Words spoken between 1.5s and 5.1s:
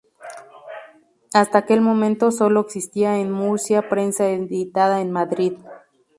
aquel momento sólo existía en Murcia prensa editada